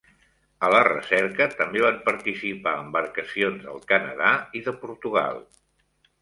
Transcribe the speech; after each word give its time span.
A 0.67 0.69
la 0.75 0.79
recerca 0.85 1.45
també 1.59 1.83
van 1.83 1.99
participar 2.07 2.73
embarcacions 2.85 3.61
del 3.69 3.85
Canadà 3.93 4.33
i 4.61 4.63
de 4.71 4.75
Portugal. 4.87 5.41